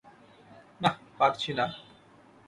না, 0.81 0.89
পারছি 1.17 1.51
না। 1.53 1.65